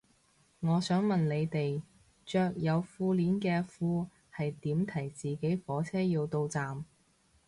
[0.61, 1.83] 我想問你哋
[2.25, 6.83] 着有褲鏈嘅褲係點提自己火車要到站